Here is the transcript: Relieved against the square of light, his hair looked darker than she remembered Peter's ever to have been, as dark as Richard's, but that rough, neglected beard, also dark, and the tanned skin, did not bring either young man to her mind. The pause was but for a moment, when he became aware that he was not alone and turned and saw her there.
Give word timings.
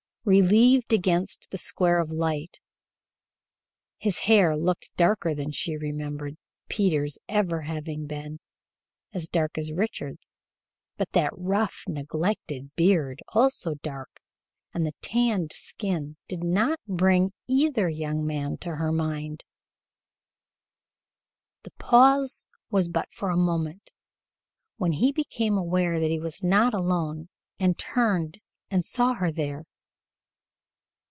Relieved 0.23 0.93
against 0.93 1.49
the 1.49 1.57
square 1.57 1.99
of 1.99 2.11
light, 2.11 2.59
his 3.97 4.19
hair 4.19 4.55
looked 4.55 4.95
darker 4.95 5.33
than 5.33 5.51
she 5.51 5.75
remembered 5.75 6.37
Peter's 6.69 7.17
ever 7.27 7.61
to 7.61 7.65
have 7.65 7.83
been, 7.85 8.39
as 9.13 9.27
dark 9.27 9.57
as 9.57 9.71
Richard's, 9.71 10.35
but 10.95 11.11
that 11.13 11.31
rough, 11.35 11.85
neglected 11.87 12.69
beard, 12.75 13.23
also 13.29 13.73
dark, 13.81 14.21
and 14.75 14.85
the 14.85 14.93
tanned 15.01 15.51
skin, 15.53 16.17
did 16.27 16.43
not 16.43 16.79
bring 16.87 17.33
either 17.47 17.89
young 17.89 18.23
man 18.23 18.57
to 18.57 18.75
her 18.75 18.91
mind. 18.91 19.43
The 21.63 21.71
pause 21.79 22.45
was 22.69 22.87
but 22.87 23.11
for 23.11 23.31
a 23.31 23.35
moment, 23.35 23.91
when 24.77 24.91
he 24.91 25.11
became 25.11 25.57
aware 25.57 25.99
that 25.99 26.11
he 26.11 26.19
was 26.19 26.43
not 26.43 26.75
alone 26.75 27.29
and 27.59 27.75
turned 27.75 28.39
and 28.69 28.85
saw 28.85 29.15
her 29.15 29.31
there. 29.31 29.63